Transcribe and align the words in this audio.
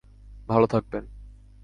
ভালো 0.47 0.67
থাকবেন। 0.67 1.03